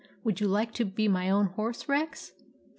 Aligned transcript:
"Would 0.23 0.39
you 0.41 0.47
like 0.47 0.73
to 0.73 0.83
be 0.83 1.07
my 1.07 1.29
own 1.29 1.45
horse, 1.45 1.87
Rex 1.87 2.31